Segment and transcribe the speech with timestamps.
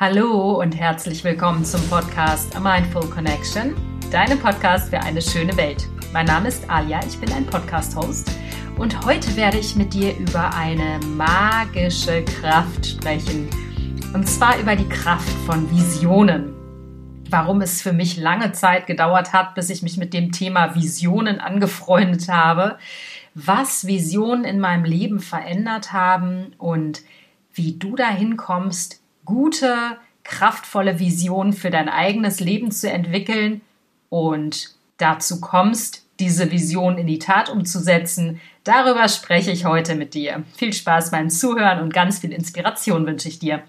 [0.00, 3.74] Hallo und herzlich willkommen zum Podcast A Mindful Connection,
[4.12, 5.88] deinem Podcast für eine schöne Welt.
[6.12, 8.30] Mein Name ist Alia, ich bin ein Podcast-Host
[8.78, 13.50] und heute werde ich mit dir über eine magische Kraft sprechen.
[14.14, 16.54] Und zwar über die Kraft von Visionen.
[17.28, 21.40] Warum es für mich lange Zeit gedauert hat, bis ich mich mit dem Thema Visionen
[21.40, 22.78] angefreundet habe,
[23.34, 27.02] was Visionen in meinem Leben verändert haben und
[27.52, 28.97] wie du dahin kommst,
[29.28, 33.60] gute, kraftvolle Visionen für dein eigenes Leben zu entwickeln
[34.08, 38.40] und dazu kommst, diese Vision in die Tat umzusetzen.
[38.64, 40.44] Darüber spreche ich heute mit dir.
[40.56, 43.62] Viel Spaß beim Zuhören und ganz viel Inspiration wünsche ich dir.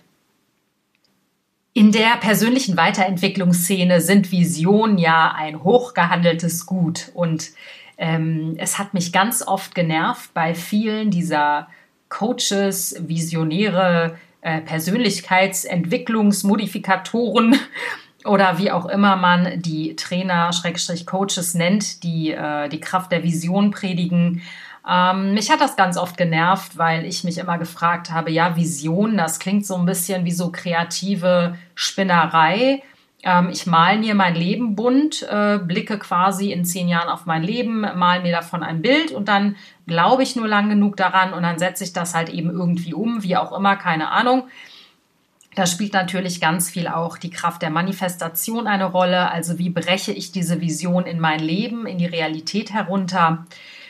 [1.74, 7.52] In der persönlichen Weiterentwicklungsszene sind Visionen ja ein hochgehandeltes Gut und
[7.98, 11.68] ähm, es hat mich ganz oft genervt bei vielen dieser
[12.08, 17.60] Coaches, Visionäre, äh, Persönlichkeitsentwicklungsmodifikatoren
[18.26, 23.24] oder wie auch immer man die Trainer, Schrägstrich Coaches nennt, die äh, die Kraft der
[23.24, 24.42] Vision predigen.
[24.90, 29.18] Ähm, mich hat das ganz oft genervt, weil ich mich immer gefragt habe, ja, Vision,
[29.18, 32.82] das klingt so ein bisschen wie so kreative Spinnerei.
[33.24, 37.44] Ähm, ich male mir mein Leben bunt, äh, blicke quasi in zehn Jahren auf mein
[37.44, 39.56] Leben, male mir davon ein Bild und dann
[39.88, 43.24] glaube ich nur lang genug daran und dann setze ich das halt eben irgendwie um,
[43.24, 44.48] wie auch immer, keine Ahnung.
[45.56, 49.32] Da spielt natürlich ganz viel auch die Kraft der Manifestation eine Rolle.
[49.32, 53.46] Also wie breche ich diese Vision in mein Leben, in die Realität herunter?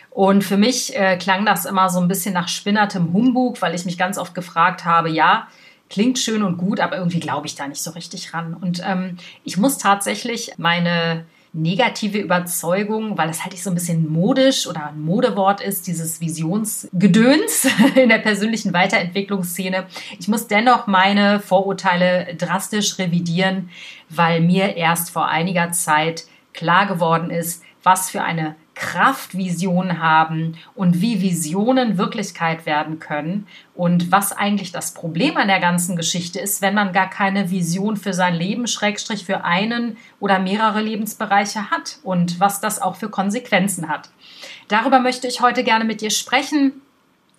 [0.09, 3.85] Und für mich äh, klang das immer so ein bisschen nach spinnertem Humbug, weil ich
[3.85, 5.47] mich ganz oft gefragt habe, ja,
[5.89, 8.53] klingt schön und gut, aber irgendwie glaube ich da nicht so richtig ran.
[8.53, 14.07] Und ähm, ich muss tatsächlich meine negative Überzeugung, weil es halt nicht so ein bisschen
[14.11, 19.87] modisch oder ein Modewort ist, dieses Visionsgedöns in der persönlichen Weiterentwicklungsszene.
[20.19, 23.69] Ich muss dennoch meine Vorurteile drastisch revidieren,
[24.09, 31.01] weil mir erst vor einiger Zeit klar geworden ist, was für eine Kraftvisionen haben und
[31.01, 33.45] wie Visionen Wirklichkeit werden können
[33.75, 37.97] und was eigentlich das Problem an der ganzen Geschichte ist, wenn man gar keine Vision
[37.97, 43.09] für sein Leben, Schrägstrich für einen oder mehrere Lebensbereiche hat und was das auch für
[43.09, 44.11] Konsequenzen hat.
[44.69, 46.81] Darüber möchte ich heute gerne mit dir sprechen.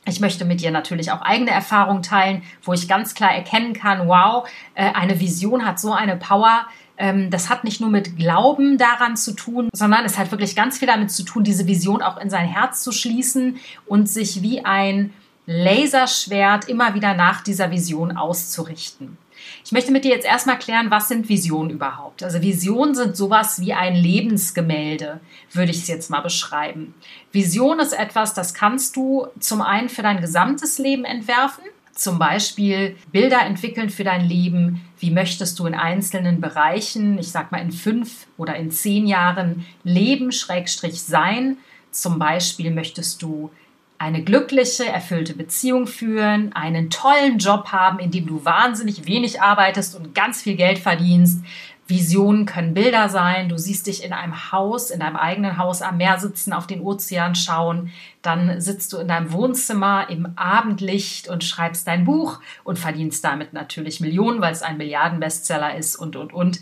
[0.04, 4.08] Ich möchte mit dir natürlich auch eigene Erfahrungen teilen, wo ich ganz klar erkennen kann,
[4.08, 6.66] wow, äh, eine Vision hat so eine Power,
[7.00, 10.78] ähm, das hat nicht nur mit Glauben daran zu tun, sondern es hat wirklich ganz
[10.78, 13.56] viel damit zu tun, diese Vision auch in sein Herz zu schließen
[13.86, 15.14] und sich wie ein
[15.46, 19.16] Laserschwert immer wieder nach dieser Vision auszurichten.
[19.64, 22.22] Ich möchte mit dir jetzt erstmal klären, was sind Visionen überhaupt?
[22.22, 25.20] Also Visionen sind sowas wie ein Lebensgemälde,
[25.52, 26.94] würde ich es jetzt mal beschreiben.
[27.32, 31.64] Vision ist etwas, das kannst du zum einen für dein gesamtes Leben entwerfen,
[32.00, 34.80] zum Beispiel Bilder entwickeln für dein Leben.
[34.98, 39.66] Wie möchtest du in einzelnen Bereichen, ich sag mal in fünf oder in zehn Jahren
[39.84, 41.58] leben, Schrägstrich sein?
[41.90, 43.50] Zum Beispiel möchtest du
[43.98, 49.94] eine glückliche, erfüllte Beziehung führen, einen tollen Job haben, in dem du wahnsinnig wenig arbeitest
[49.94, 51.44] und ganz viel Geld verdienst.
[51.90, 53.48] Visionen können Bilder sein.
[53.48, 56.80] Du siehst dich in einem Haus, in deinem eigenen Haus am Meer sitzen, auf den
[56.80, 57.90] Ozean schauen.
[58.22, 63.52] Dann sitzt du in deinem Wohnzimmer im Abendlicht und schreibst dein Buch und verdienst damit
[63.52, 66.60] natürlich Millionen, weil es ein Milliardenbestseller ist und, und, und.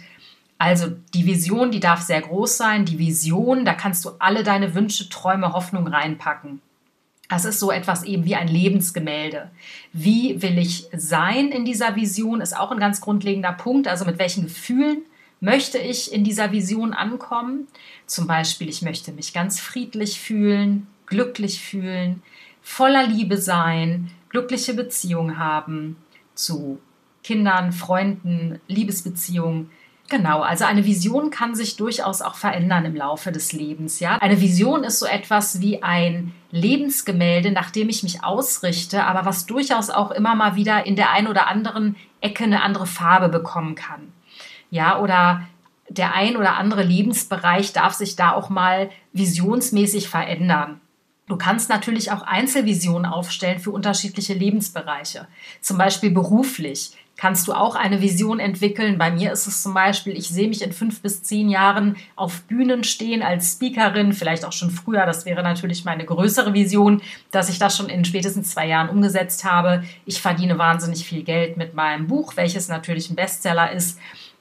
[0.58, 2.84] Also die Vision, die darf sehr groß sein.
[2.84, 6.60] Die Vision, da kannst du alle deine Wünsche, Träume, Hoffnung reinpacken.
[7.28, 9.50] Das ist so etwas eben wie ein Lebensgemälde.
[9.92, 13.86] Wie will ich sein in dieser Vision, ist auch ein ganz grundlegender Punkt.
[13.86, 15.02] Also mit welchen Gefühlen
[15.40, 17.68] möchte ich in dieser Vision ankommen.
[18.06, 22.22] Zum Beispiel, ich möchte mich ganz friedlich fühlen, glücklich fühlen,
[22.62, 25.96] voller Liebe sein, glückliche Beziehungen haben
[26.34, 26.80] zu
[27.22, 29.70] Kindern, Freunden, Liebesbeziehungen.
[30.08, 34.00] Genau, also eine Vision kann sich durchaus auch verändern im Laufe des Lebens.
[34.00, 39.26] Ja, eine Vision ist so etwas wie ein Lebensgemälde, nach dem ich mich ausrichte, aber
[39.26, 43.28] was durchaus auch immer mal wieder in der einen oder anderen Ecke eine andere Farbe
[43.28, 44.12] bekommen kann.
[44.70, 45.42] Ja, oder
[45.88, 50.80] der ein oder andere Lebensbereich darf sich da auch mal visionsmäßig verändern.
[51.28, 55.28] Du kannst natürlich auch Einzelvisionen aufstellen für unterschiedliche Lebensbereiche.
[55.60, 58.96] Zum Beispiel beruflich kannst du auch eine Vision entwickeln.
[58.96, 62.42] Bei mir ist es zum Beispiel, ich sehe mich in fünf bis zehn Jahren auf
[62.42, 65.04] Bühnen stehen als Speakerin, vielleicht auch schon früher.
[65.04, 69.44] Das wäre natürlich meine größere Vision, dass ich das schon in spätestens zwei Jahren umgesetzt
[69.44, 69.82] habe.
[70.06, 73.98] Ich verdiene wahnsinnig viel Geld mit meinem Buch, welches natürlich ein Bestseller ist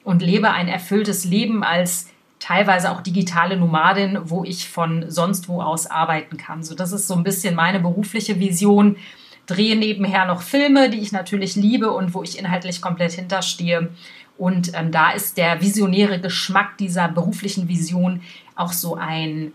[0.08, 2.08] und lebe ein erfülltes Leben als
[2.38, 6.62] teilweise auch digitale Nomadin, wo ich von sonst wo aus arbeiten kann.
[6.62, 8.96] So, das ist so ein bisschen meine berufliche Vision.
[9.44, 13.90] drehe nebenher noch Filme, die ich natürlich liebe und wo ich inhaltlich komplett hinterstehe.
[14.38, 18.22] Und ähm, da ist der visionäre Geschmack dieser beruflichen Vision
[18.56, 19.52] auch so ein,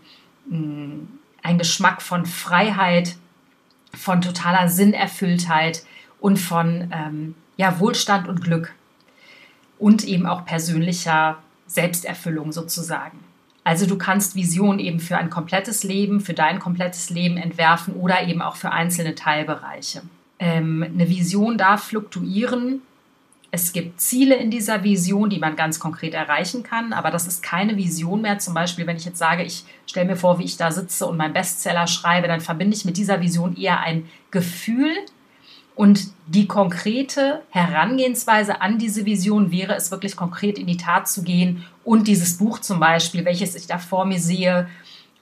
[0.48, 1.08] mh, mm,
[1.42, 3.16] ein Geschmack von Freiheit,
[3.92, 5.82] von totaler Sinnerfülltheit
[6.20, 8.72] und von ähm, ja, Wohlstand und Glück.
[9.84, 13.18] Und eben auch persönlicher Selbsterfüllung sozusagen.
[13.64, 18.26] Also du kannst Visionen eben für ein komplettes Leben, für dein komplettes Leben entwerfen oder
[18.26, 20.02] eben auch für einzelne Teilbereiche.
[20.38, 22.82] Ähm, eine Vision darf fluktuieren
[23.54, 27.40] es gibt Ziele in dieser Vision, die man ganz konkret erreichen kann, aber das ist
[27.40, 28.40] keine Vision mehr.
[28.40, 31.16] Zum Beispiel, wenn ich jetzt sage, ich stelle mir vor, wie ich da sitze und
[31.16, 34.90] meinen Bestseller schreibe, dann verbinde ich mit dieser Vision eher ein Gefühl.
[35.74, 41.22] Und die konkrete Herangehensweise an diese Vision wäre es wirklich konkret in die Tat zu
[41.24, 44.68] gehen und dieses Buch zum Beispiel, welches ich da vor mir sehe,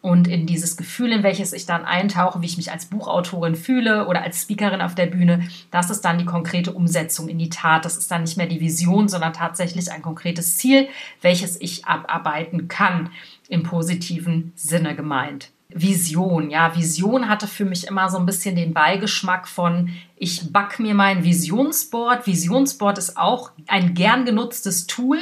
[0.02, 4.08] und in dieses Gefühl, in welches ich dann eintauche, wie ich mich als Buchautorin fühle
[4.08, 7.84] oder als Speakerin auf der Bühne, das ist dann die konkrete Umsetzung in die Tat.
[7.84, 10.88] Das ist dann nicht mehr die Vision, sondern tatsächlich ein konkretes Ziel,
[11.20, 13.10] welches ich abarbeiten kann,
[13.48, 15.50] im positiven Sinne gemeint.
[15.74, 16.50] Vision.
[16.50, 20.94] Ja, Vision hatte für mich immer so ein bisschen den Beigeschmack von, ich back mir
[20.94, 22.26] mein Visionsboard.
[22.26, 25.18] Visionsboard ist auch ein gern genutztes Tool.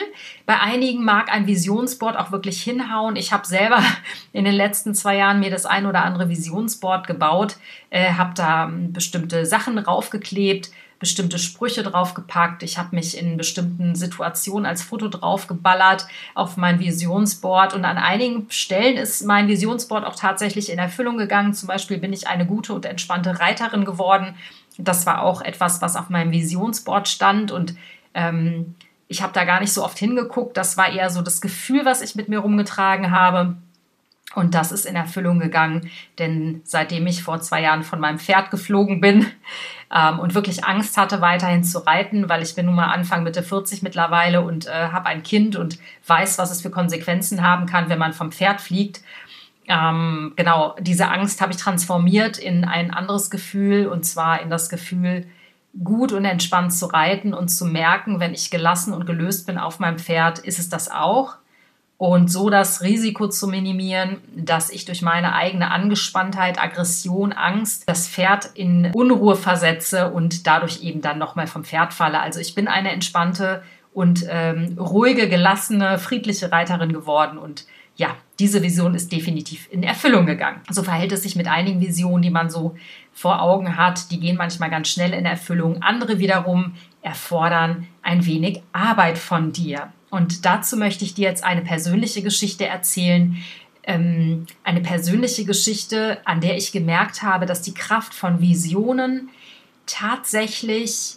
[0.46, 3.16] Bei einigen mag ein Visionsboard auch wirklich hinhauen.
[3.16, 3.82] Ich habe selber
[4.32, 7.56] in den letzten zwei Jahren mir das ein oder andere Visionsboard gebaut,
[7.90, 10.70] äh, habe da ähm, bestimmte Sachen raufgeklebt,
[11.00, 12.62] bestimmte Sprüche draufgepackt.
[12.62, 17.74] Ich habe mich in bestimmten Situationen als Foto draufgeballert auf mein Visionsboard.
[17.74, 21.54] Und an einigen Stellen ist mein Visionsboard auch tatsächlich in Erfüllung gegangen.
[21.54, 24.36] Zum Beispiel bin ich eine gute und entspannte Reiterin geworden.
[24.76, 27.50] Das war auch etwas, was auf meinem Visionsboard stand.
[27.50, 27.74] Und
[28.12, 28.74] ähm,
[29.08, 30.58] ich habe da gar nicht so oft hingeguckt.
[30.58, 33.56] Das war eher so das Gefühl, was ich mit mir rumgetragen habe.
[34.34, 35.90] Und das ist in Erfüllung gegangen,
[36.20, 39.26] denn seitdem ich vor zwei Jahren von meinem Pferd geflogen bin
[39.94, 43.42] ähm, und wirklich Angst hatte, weiterhin zu reiten, weil ich bin nun mal Anfang Mitte
[43.42, 47.88] 40 mittlerweile und äh, habe ein Kind und weiß, was es für Konsequenzen haben kann,
[47.88, 49.02] wenn man vom Pferd fliegt.
[49.66, 54.68] Ähm, genau, diese Angst habe ich transformiert in ein anderes Gefühl und zwar in das
[54.68, 55.26] Gefühl,
[55.84, 59.78] gut und entspannt zu reiten und zu merken, wenn ich gelassen und gelöst bin auf
[59.78, 61.36] meinem Pferd, ist es das auch
[62.00, 68.08] und so das Risiko zu minimieren, dass ich durch meine eigene Angespanntheit, Aggression, Angst das
[68.08, 72.18] Pferd in Unruhe versetze und dadurch eben dann nochmal vom Pferd falle.
[72.18, 73.62] Also ich bin eine entspannte
[73.92, 77.66] und ähm, ruhige, gelassene, friedliche Reiterin geworden und
[77.96, 80.62] ja, diese Vision ist definitiv in Erfüllung gegangen.
[80.70, 82.76] So verhält es sich mit einigen Visionen, die man so
[83.12, 84.10] vor Augen hat.
[84.10, 85.82] Die gehen manchmal ganz schnell in Erfüllung.
[85.82, 89.92] Andere wiederum erfordern ein wenig Arbeit von dir.
[90.10, 93.36] Und dazu möchte ich dir jetzt eine persönliche Geschichte erzählen.
[93.84, 99.30] Ähm, eine persönliche Geschichte, an der ich gemerkt habe, dass die Kraft von Visionen
[99.86, 101.16] tatsächlich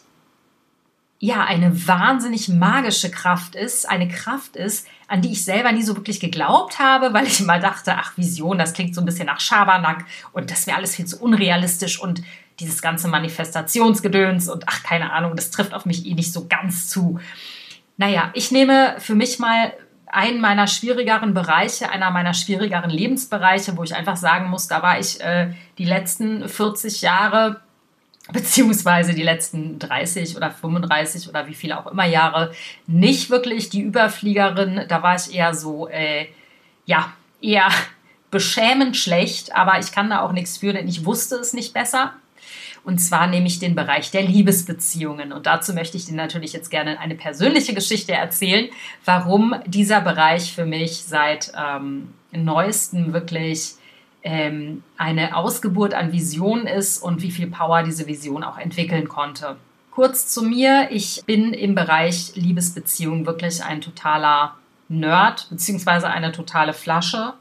[1.19, 5.95] ja eine wahnsinnig magische Kraft ist, eine Kraft ist, an die ich selber nie so
[5.95, 9.39] wirklich geglaubt habe, weil ich immer dachte, ach Vision, das klingt so ein bisschen nach
[9.39, 12.23] Schabernack und das wäre alles viel zu unrealistisch und
[12.59, 16.89] dieses ganze Manifestationsgedöns und ach keine Ahnung, das trifft auf mich eh nicht so ganz
[16.89, 17.19] zu.
[17.97, 19.73] Naja, ich nehme für mich mal
[20.07, 24.99] einen meiner schwierigeren Bereiche, einer meiner schwierigeren Lebensbereiche, wo ich einfach sagen muss, da war
[24.99, 27.61] ich äh, die letzten 40 Jahre
[28.31, 32.53] beziehungsweise die letzten 30 oder 35 oder wie viele auch immer Jahre
[32.87, 34.85] nicht wirklich die Überfliegerin.
[34.87, 36.27] Da war ich eher so, äh,
[36.85, 37.67] ja, eher
[38.31, 42.13] beschämend schlecht, aber ich kann da auch nichts für, denn ich wusste es nicht besser.
[42.83, 45.31] Und zwar nehme ich den Bereich der Liebesbeziehungen.
[45.31, 48.69] Und dazu möchte ich dir natürlich jetzt gerne eine persönliche Geschichte erzählen,
[49.05, 53.75] warum dieser Bereich für mich seit ähm, neuestem wirklich
[54.23, 59.55] ähm, eine Ausgeburt an Visionen ist und wie viel Power diese Vision auch entwickeln konnte.
[59.91, 64.55] Kurz zu mir, ich bin im Bereich Liebesbeziehungen wirklich ein totaler
[64.89, 67.33] Nerd, beziehungsweise eine totale Flasche.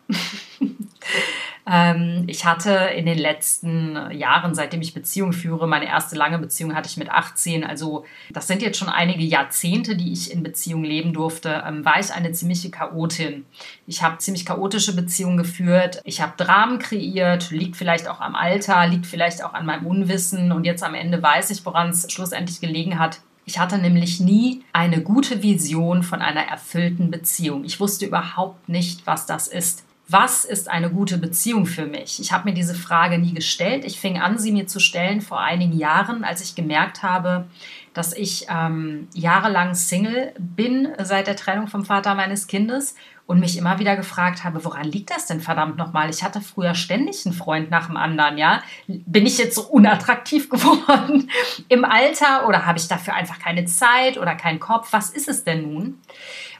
[1.64, 6.74] Ähm, ich hatte in den letzten Jahren, seitdem ich Beziehungen führe, meine erste lange Beziehung
[6.74, 7.64] hatte ich mit 18.
[7.64, 11.62] Also das sind jetzt schon einige Jahrzehnte, die ich in Beziehungen leben durfte.
[11.66, 13.44] Ähm, war ich eine ziemliche Chaotin.
[13.86, 16.00] Ich habe ziemlich chaotische Beziehungen geführt.
[16.04, 17.50] Ich habe Dramen kreiert.
[17.50, 20.50] Liegt vielleicht auch am Alter, liegt vielleicht auch an meinem Unwissen.
[20.50, 23.20] Und jetzt am Ende weiß ich, woran es schlussendlich gelegen hat.
[23.44, 27.64] Ich hatte nämlich nie eine gute Vision von einer erfüllten Beziehung.
[27.64, 32.20] Ich wusste überhaupt nicht, was das ist was ist eine gute Beziehung für mich?
[32.20, 33.84] Ich habe mir diese Frage nie gestellt.
[33.84, 37.46] Ich fing an, sie mir zu stellen vor einigen Jahren, als ich gemerkt habe,
[37.94, 42.94] dass ich ähm, jahrelang Single bin seit der Trennung vom Vater meines Kindes
[43.26, 46.10] und mich immer wieder gefragt habe, woran liegt das denn verdammt nochmal?
[46.10, 48.62] Ich hatte früher ständig einen Freund nach dem anderen, ja.
[48.86, 51.30] Bin ich jetzt so unattraktiv geworden
[51.68, 54.88] im Alter oder habe ich dafür einfach keine Zeit oder keinen Kopf?
[54.92, 55.98] Was ist es denn nun?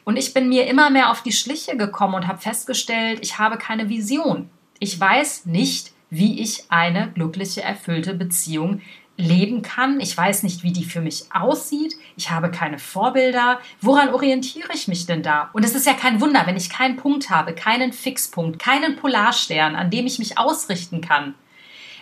[0.04, 3.56] Und ich bin mir immer mehr auf die Schliche gekommen und habe festgestellt, ich habe
[3.56, 4.50] keine Vision.
[4.78, 8.82] Ich weiß nicht, wie ich eine glückliche, erfüllte Beziehung
[9.16, 10.00] leben kann.
[10.00, 11.94] Ich weiß nicht, wie die für mich aussieht.
[12.16, 13.60] Ich habe keine Vorbilder.
[13.80, 15.50] Woran orientiere ich mich denn da?
[15.52, 19.76] Und es ist ja kein Wunder, wenn ich keinen Punkt habe, keinen Fixpunkt, keinen Polarstern,
[19.76, 21.34] an dem ich mich ausrichten kann.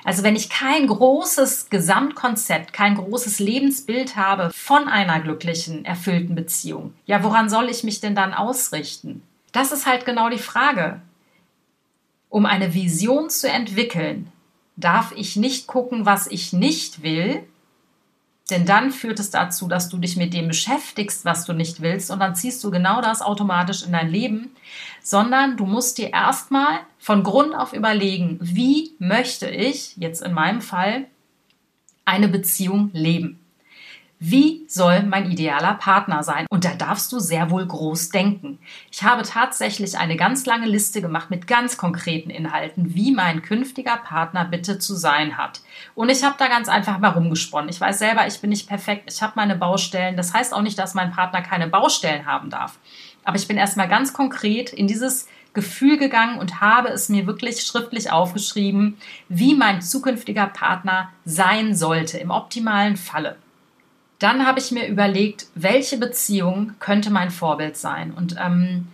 [0.04, 6.95] Also wenn ich kein großes Gesamtkonzept, kein großes Lebensbild habe von einer glücklichen, erfüllten Beziehung,
[7.07, 9.23] ja, woran soll ich mich denn dann ausrichten?
[9.52, 11.00] Das ist halt genau die Frage.
[12.28, 14.30] Um eine Vision zu entwickeln,
[14.76, 17.42] darf ich nicht gucken, was ich nicht will,
[18.50, 22.11] denn dann führt es dazu, dass du dich mit dem beschäftigst, was du nicht willst,
[22.11, 24.50] und dann ziehst du genau das automatisch in dein Leben,
[25.02, 30.61] sondern du musst dir erstmal von Grund auf überlegen, wie möchte ich, jetzt in meinem
[30.61, 31.07] Fall,
[32.04, 33.38] eine Beziehung leben.
[34.23, 36.45] Wie soll mein idealer Partner sein?
[36.50, 38.59] Und da darfst du sehr wohl groß denken.
[38.93, 43.97] Ich habe tatsächlich eine ganz lange Liste gemacht mit ganz konkreten Inhalten, wie mein künftiger
[43.97, 45.62] Partner bitte zu sein hat.
[45.95, 47.71] Und ich habe da ganz einfach mal rumgesponnen.
[47.71, 49.11] Ich weiß selber, ich bin nicht perfekt.
[49.11, 50.19] Ich habe meine Baustellen.
[50.19, 52.79] Das heißt auch nicht, dass mein Partner keine Baustellen haben darf.
[53.25, 57.62] Aber ich bin erstmal ganz konkret in dieses Gefühl gegangen und habe es mir wirklich
[57.62, 58.99] schriftlich aufgeschrieben,
[59.31, 63.37] wie mein zukünftiger Partner sein sollte im optimalen Falle.
[64.21, 68.12] Dann habe ich mir überlegt, welche Beziehung könnte mein Vorbild sein.
[68.12, 68.87] Und ähm,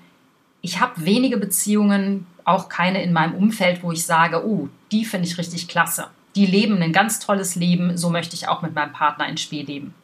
[0.62, 5.26] ich habe wenige Beziehungen, auch keine in meinem Umfeld, wo ich sage, oh, die finde
[5.26, 6.06] ich richtig klasse.
[6.36, 9.66] Die leben ein ganz tolles Leben, so möchte ich auch mit meinem Partner ins Spiel
[9.66, 9.94] leben.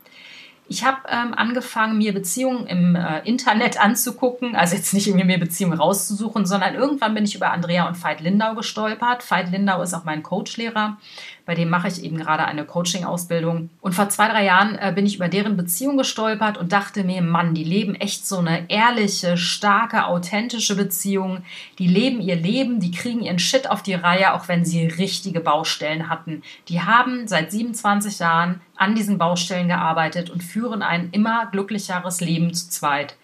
[0.68, 5.38] Ich habe ähm, angefangen, mir Beziehungen im äh, Internet anzugucken, also jetzt nicht irgendwie mir
[5.38, 9.28] Beziehungen rauszusuchen, sondern irgendwann bin ich über Andrea und Veit Lindau gestolpert.
[9.30, 10.96] Veit Lindau ist auch mein Coachlehrer
[11.44, 13.70] bei dem mache ich eben gerade eine Coaching-Ausbildung.
[13.80, 17.22] Und vor zwei, drei Jahren äh, bin ich über deren Beziehung gestolpert und dachte mir,
[17.22, 21.42] Mann, die leben echt so eine ehrliche, starke, authentische Beziehung.
[21.78, 25.40] Die leben ihr Leben, die kriegen ihren Shit auf die Reihe, auch wenn sie richtige
[25.40, 26.42] Baustellen hatten.
[26.68, 32.54] Die haben seit 27 Jahren an diesen Baustellen gearbeitet und führen ein immer glücklicheres Leben
[32.54, 33.16] zu zweit.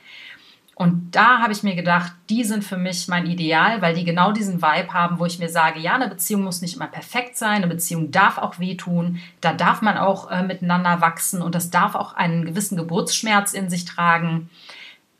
[0.79, 4.31] Und da habe ich mir gedacht, die sind für mich mein Ideal, weil die genau
[4.31, 7.57] diesen Vibe haben, wo ich mir sage, ja, eine Beziehung muss nicht immer perfekt sein,
[7.57, 11.97] eine Beziehung darf auch wehtun, da darf man auch äh, miteinander wachsen und das darf
[11.97, 14.51] auch einen gewissen Geburtsschmerz in sich tragen.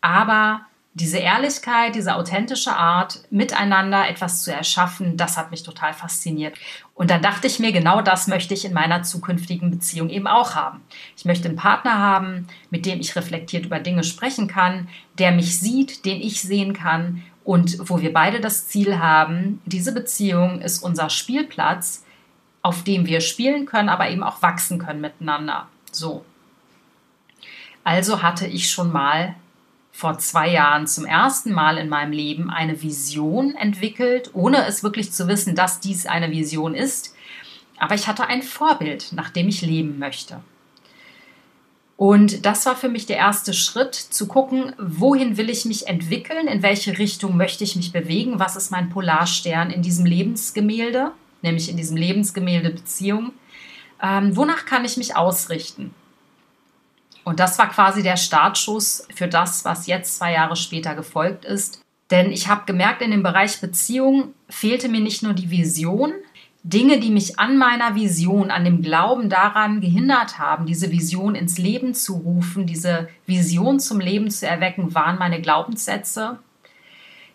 [0.01, 0.61] Aber
[0.95, 6.57] diese Ehrlichkeit, diese authentische Art, miteinander etwas zu erschaffen, das hat mich total fasziniert.
[6.99, 10.57] Und dann dachte ich mir, genau das möchte ich in meiner zukünftigen Beziehung eben auch
[10.57, 10.81] haben.
[11.17, 15.61] Ich möchte einen Partner haben, mit dem ich reflektiert über Dinge sprechen kann, der mich
[15.61, 20.83] sieht, den ich sehen kann und wo wir beide das Ziel haben, diese Beziehung ist
[20.83, 22.05] unser Spielplatz,
[22.63, 25.69] auf dem wir spielen können, aber eben auch wachsen können miteinander.
[25.93, 26.25] So.
[27.85, 29.37] Also hatte ich schon mal
[29.99, 35.11] vor zwei Jahren zum ersten Mal in meinem Leben eine Vision entwickelt, ohne es wirklich
[35.11, 37.17] zu wissen, dass dies eine Vision ist.
[37.79, 40.41] Aber ich hatte ein Vorbild, nach dem ich leben möchte.
[41.97, 46.47] Und das war für mich der erste Schritt, zu gucken, wohin will ich mich entwickeln,
[46.47, 51.11] in welche Richtung möchte ich mich bewegen, was ist mein Polarstern in diesem Lebensgemälde,
[51.43, 53.33] nämlich in diesem Lebensgemälde Beziehung.
[54.01, 55.93] Ähm, wonach kann ich mich ausrichten?
[57.29, 61.83] Und das war quasi der Startschuss für das, was jetzt zwei Jahre später gefolgt ist.
[62.11, 66.15] Denn ich habe gemerkt, in dem Bereich Beziehung fehlte mir nicht nur die Vision,
[66.63, 71.59] Dinge, die mich an meiner Vision, an dem Glauben daran gehindert haben, diese Vision ins
[71.59, 76.39] Leben zu rufen, diese Vision zum Leben zu erwecken, waren meine Glaubenssätze.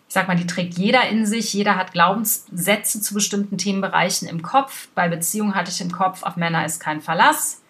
[0.08, 1.52] Ich sag mal, die trägt jeder in sich.
[1.52, 4.88] Jeder hat Glaubenssätze zu bestimmten Themenbereichen im Kopf.
[4.96, 7.60] Bei Beziehungen hatte ich im Kopf, auf Männer ist kein Verlass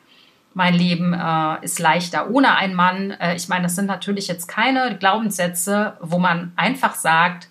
[0.54, 3.10] mein Leben äh, ist leichter ohne einen Mann.
[3.10, 7.48] Äh, ich meine, das sind natürlich jetzt keine Glaubenssätze, wo man einfach sagt,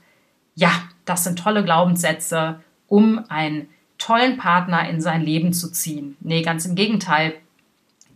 [0.55, 0.72] ja,
[1.05, 3.67] das sind tolle Glaubenssätze, um einen
[3.98, 6.17] tollen Partner in sein Leben zu ziehen.
[6.22, 7.36] Nee, ganz im Gegenteil.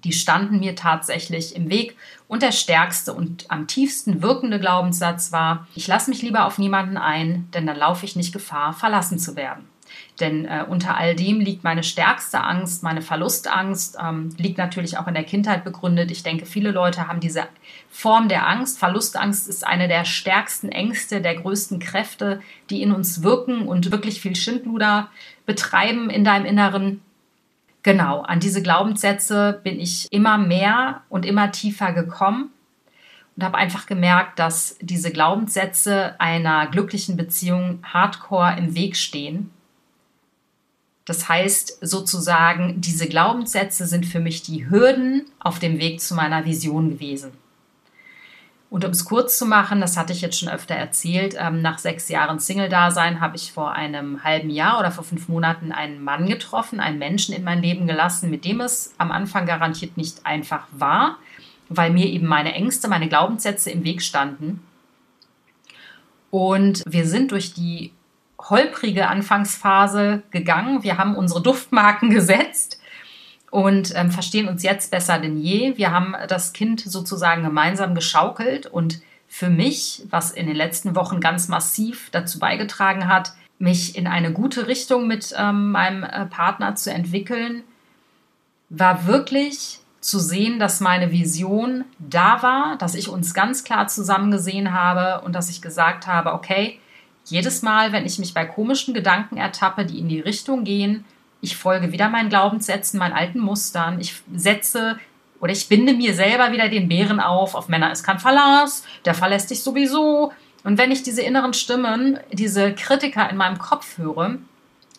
[0.03, 1.97] Die standen mir tatsächlich im Weg.
[2.27, 6.97] Und der stärkste und am tiefsten wirkende Glaubenssatz war, ich lasse mich lieber auf niemanden
[6.97, 9.65] ein, denn dann laufe ich nicht Gefahr, verlassen zu werden.
[10.19, 15.07] Denn äh, unter all dem liegt meine stärkste Angst, meine Verlustangst, ähm, liegt natürlich auch
[15.07, 16.11] in der Kindheit begründet.
[16.11, 17.43] Ich denke, viele Leute haben diese
[17.89, 18.79] Form der Angst.
[18.79, 24.21] Verlustangst ist eine der stärksten Ängste, der größten Kräfte, die in uns wirken und wirklich
[24.21, 25.09] viel Schindluder
[25.45, 27.01] betreiben in deinem Inneren.
[27.83, 32.51] genau, an diese Glaubenssätze bin ich immer mehr und immer tiefer gekommen
[33.37, 39.51] und habe einfach gemerkt, dass diese Glaubenssätze einer glücklichen Beziehung hardcore im Weg stehen.
[41.07, 46.43] Das heißt sozusagen, diese Glaubenssätze sind für mich die Hürden auf dem Weg zu meiner
[46.43, 47.31] Vision gewesen.
[48.69, 51.77] Und um es kurz zu machen, das hatte ich jetzt schon öfter erzählt, ähm, nach
[51.77, 56.27] sechs Jahren Single-Dasein habe ich vor einem halben Jahr oder vor fünf Monaten einen Mann
[56.27, 60.67] getroffen, einen Menschen in mein Leben gelassen, mit dem es am Anfang garantiert nicht einfach
[60.71, 61.19] war,
[61.69, 64.61] weil mir eben meine Ängste, meine Glaubenssätze im Weg standen.
[66.31, 67.93] Und wir sind durch die
[68.39, 70.83] holprige Anfangsphase gegangen.
[70.83, 72.79] Wir haben unsere Duftmarken gesetzt
[73.51, 75.77] und ähm, verstehen uns jetzt besser denn je.
[75.77, 81.19] Wir haben das Kind sozusagen gemeinsam geschaukelt und für mich, was in den letzten Wochen
[81.19, 86.75] ganz massiv dazu beigetragen hat, mich in eine gute Richtung mit ähm, meinem äh, Partner
[86.75, 87.63] zu entwickeln,
[88.69, 94.31] war wirklich zu sehen, dass meine Vision da war, dass ich uns ganz klar zusammen
[94.31, 96.79] gesehen habe und dass ich gesagt habe, okay,
[97.29, 101.05] jedes Mal, wenn ich mich bei komischen Gedanken ertappe, die in die Richtung gehen,
[101.41, 104.97] ich folge wieder meinen Glaubenssätzen, meinen alten Mustern, ich setze
[105.39, 109.13] oder ich binde mir selber wieder den Bären auf, auf Männer ist kein Verlass, der
[109.13, 110.31] verlässt dich sowieso.
[110.63, 114.37] Und wenn ich diese inneren Stimmen, diese Kritiker in meinem Kopf höre,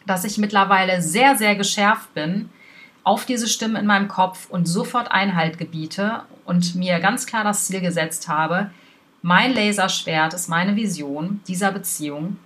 [0.07, 2.51] dass ich mittlerweile sehr, sehr geschärft bin,
[3.05, 7.67] auf diese Stimme in meinem Kopf und sofort Einhalt gebiete und mir ganz klar das
[7.67, 8.71] Ziel gesetzt habe,
[9.23, 12.39] mein Laserschwert ist meine Vision dieser Beziehung.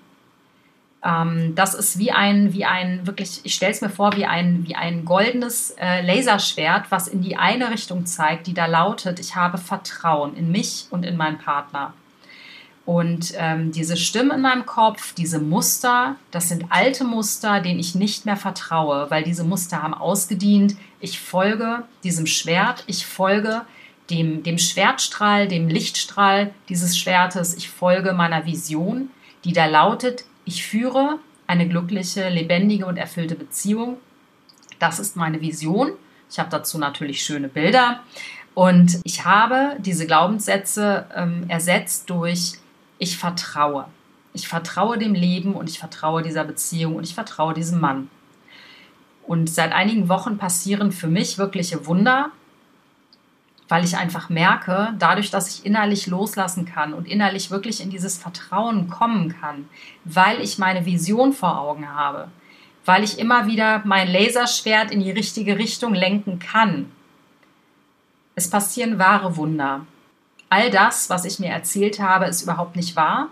[1.04, 4.66] Ähm, das ist wie ein, wie ein, wirklich, ich stelle es mir vor, wie ein,
[4.66, 9.34] wie ein goldenes äh, Laserschwert, was in die eine Richtung zeigt, die da lautet, ich
[9.34, 11.92] habe Vertrauen in mich und in meinen Partner.
[12.84, 17.94] Und ähm, diese Stimmen in meinem Kopf, diese Muster, das sind alte Muster, denen ich
[17.94, 20.74] nicht mehr vertraue, weil diese Muster haben ausgedient.
[20.98, 23.62] Ich folge diesem Schwert, ich folge
[24.10, 29.10] dem, dem Schwertstrahl, dem Lichtstrahl dieses Schwertes, ich folge meiner Vision,
[29.44, 33.98] die da lautet, ich führe eine glückliche, lebendige und erfüllte Beziehung.
[34.78, 35.92] Das ist meine Vision.
[36.30, 38.00] Ich habe dazu natürlich schöne Bilder.
[38.54, 42.54] Und ich habe diese Glaubenssätze ähm, ersetzt durch
[42.98, 43.86] ich vertraue.
[44.34, 48.08] Ich vertraue dem Leben und ich vertraue dieser Beziehung und ich vertraue diesem Mann.
[49.26, 52.30] Und seit einigen Wochen passieren für mich wirkliche Wunder,
[53.72, 58.18] weil ich einfach merke, dadurch, dass ich innerlich loslassen kann und innerlich wirklich in dieses
[58.18, 59.66] Vertrauen kommen kann,
[60.04, 62.28] weil ich meine Vision vor Augen habe,
[62.84, 66.92] weil ich immer wieder mein Laserschwert in die richtige Richtung lenken kann.
[68.34, 69.86] Es passieren wahre Wunder
[70.52, 73.30] all das, was ich mir erzählt habe, ist überhaupt nicht wahr.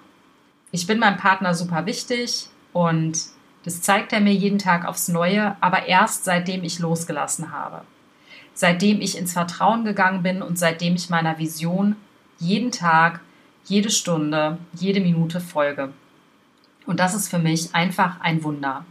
[0.71, 3.19] Ich bin meinem Partner super wichtig und
[3.67, 7.83] das zeigt er mir jeden Tag aufs Neue, aber erst seitdem ich losgelassen habe.
[8.61, 11.97] Seitdem ich ins Vertrauen gegangen bin und seitdem ich meiner Vision
[12.39, 13.21] jeden Tag,
[13.65, 15.95] jede Stunde, jede Minute folge.
[16.85, 18.85] Und das ist für mich einfach ein Wunder.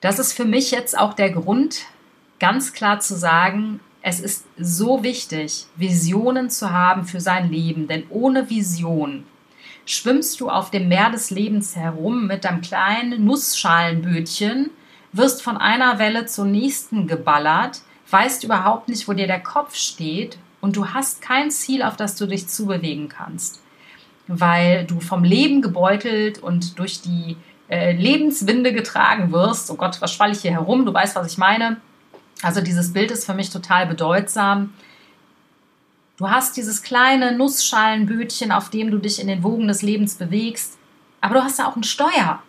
[0.00, 1.86] Das ist für mich jetzt auch der Grund,
[2.38, 8.04] ganz klar zu sagen, es ist so wichtig, Visionen zu haben für sein Leben, denn
[8.10, 9.24] ohne Vision
[9.86, 14.70] schwimmst du auf dem Meer des Lebens herum mit deinem kleinen Nussschalenbötchen,
[15.12, 20.38] wirst von einer Welle zur nächsten geballert, weißt überhaupt nicht, wo dir der Kopf steht
[20.60, 23.60] und du hast kein Ziel, auf das du dich zubewegen kannst,
[24.26, 27.36] weil du vom Leben gebeutelt und durch die
[27.68, 29.70] äh, Lebenswinde getragen wirst.
[29.70, 30.86] Oh Gott, was schwall ich hier herum?
[30.86, 31.76] Du weißt, was ich meine
[32.42, 34.72] also dieses Bild ist für mich total bedeutsam.
[36.16, 40.76] Du hast dieses kleine Nussschalenbötchen, auf dem du dich in den Wogen des Lebens bewegst,
[41.20, 42.42] aber du hast da auch ein Steuer.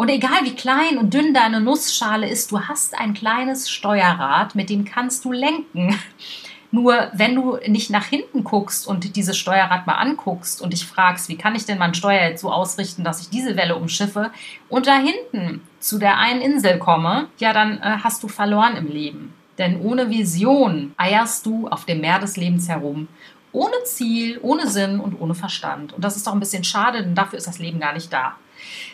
[0.00, 4.70] Und egal wie klein und dünn deine Nussschale ist, du hast ein kleines Steuerrad, mit
[4.70, 5.98] dem kannst du lenken.
[6.70, 11.28] Nur wenn du nicht nach hinten guckst und dieses Steuerrad mal anguckst und dich fragst,
[11.28, 14.30] wie kann ich denn mein Steuer jetzt so ausrichten, dass ich diese Welle umschiffe
[14.68, 18.86] und da hinten zu der einen Insel komme, ja, dann äh, hast du verloren im
[18.86, 19.34] Leben.
[19.58, 23.08] Denn ohne Vision eierst du auf dem Meer des Lebens herum.
[23.50, 25.92] Ohne Ziel, ohne Sinn und ohne Verstand.
[25.92, 28.36] Und das ist doch ein bisschen schade, denn dafür ist das Leben gar nicht da.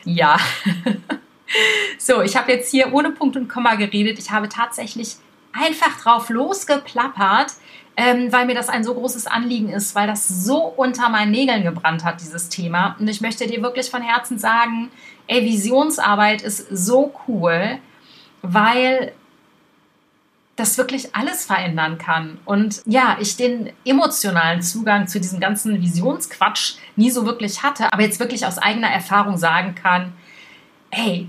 [0.04, 0.38] Ja.
[1.98, 4.18] so, ich habe jetzt hier ohne Punkt und Komma geredet.
[4.18, 5.16] Ich habe tatsächlich
[5.52, 7.52] einfach drauf losgeplappert,
[7.96, 11.62] ähm, weil mir das ein so großes Anliegen ist, weil das so unter meinen Nägeln
[11.62, 12.96] gebrannt hat, dieses Thema.
[12.98, 14.90] Und ich möchte dir wirklich von Herzen sagen,
[15.26, 17.78] ey, Visionsarbeit ist so cool,
[18.42, 19.12] weil
[20.56, 22.38] das wirklich alles verändern kann.
[22.44, 28.02] Und ja, ich den emotionalen Zugang zu diesem ganzen Visionsquatsch nie so wirklich hatte, aber
[28.02, 30.12] jetzt wirklich aus eigener Erfahrung sagen kann,
[30.90, 31.28] hey,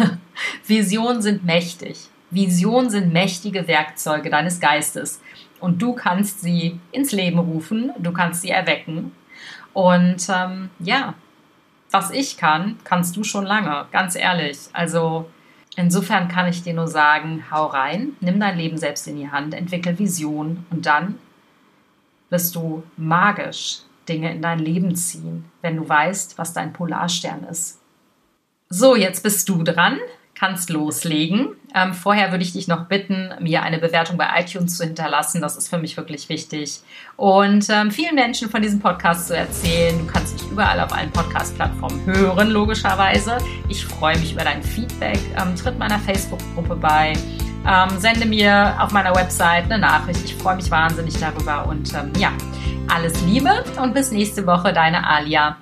[0.66, 2.08] Visionen sind mächtig.
[2.30, 5.20] Visionen sind mächtige Werkzeuge deines Geistes
[5.60, 9.12] und du kannst sie ins Leben rufen, du kannst sie erwecken.
[9.72, 11.14] Und ähm, ja,
[11.92, 14.58] was ich kann, kannst du schon lange, ganz ehrlich.
[14.72, 15.30] Also
[15.76, 19.54] insofern kann ich dir nur sagen, hau rein, nimm dein Leben selbst in die Hand,
[19.54, 21.18] entwickel Vision und dann
[22.30, 27.80] wirst du magisch Dinge in dein Leben ziehen, wenn du weißt, was dein Polarstern ist.
[28.68, 29.98] So, jetzt bist du dran
[30.34, 31.48] kannst loslegen.
[31.74, 35.40] Ähm, vorher würde ich dich noch bitten, mir eine Bewertung bei iTunes zu hinterlassen.
[35.40, 36.80] Das ist für mich wirklich wichtig.
[37.16, 39.98] Und ähm, vielen Menschen von diesem Podcast zu erzählen.
[39.98, 43.38] Du kannst mich überall auf allen Podcast-Plattformen hören, logischerweise.
[43.68, 45.18] Ich freue mich über dein Feedback.
[45.40, 47.12] Ähm, tritt meiner Facebook-Gruppe bei.
[47.66, 50.24] Ähm, sende mir auf meiner Website eine Nachricht.
[50.24, 51.66] Ich freue mich wahnsinnig darüber.
[51.66, 52.32] Und ähm, ja,
[52.92, 55.56] alles Liebe und bis nächste Woche, deine Alia.